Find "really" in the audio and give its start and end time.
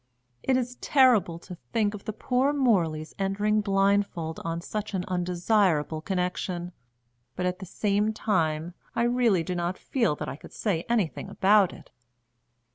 9.03-9.43